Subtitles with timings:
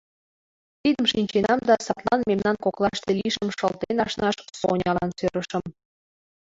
[0.81, 5.63] Тидым шинченам да садлан мемнан коклаште лийшым шылтен ашнаш Сонялан сӧрышым.